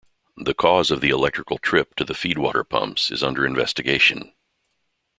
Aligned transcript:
The 0.35 0.55
cause 0.55 0.89
of 0.89 0.99
the 0.99 1.11
electrical 1.11 1.59
trip 1.59 1.93
to 1.97 2.03
the 2.03 2.15
feedwater 2.15 2.67
pumps 2.67 3.11
is 3.11 3.21
under 3.21 3.45
investigation. 3.45 4.33